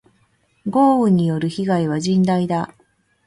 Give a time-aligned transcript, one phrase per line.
[0.97, 2.73] 豪雨による被害は甚大だ。